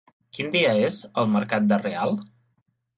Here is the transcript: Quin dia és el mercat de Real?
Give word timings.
Quin 0.37 0.47
dia 0.55 0.71
és 0.87 0.97
el 1.25 1.31
mercat 1.37 1.71
de 1.71 1.83
Real? 1.87 2.19